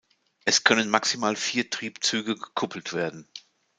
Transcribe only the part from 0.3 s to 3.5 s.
Es können maximal vier Triebzüge gekuppelt werden.